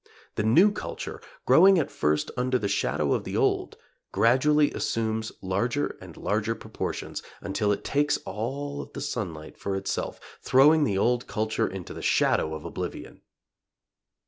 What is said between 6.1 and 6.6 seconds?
larger